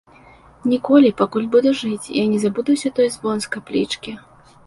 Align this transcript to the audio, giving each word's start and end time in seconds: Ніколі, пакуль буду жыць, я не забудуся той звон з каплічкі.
Ніколі, 0.71 1.09
пакуль 1.19 1.45
буду 1.57 1.73
жыць, 1.81 2.09
я 2.21 2.25
не 2.31 2.39
забудуся 2.45 2.93
той 3.01 3.13
звон 3.17 3.37
з 3.47 3.53
каплічкі. 3.57 4.11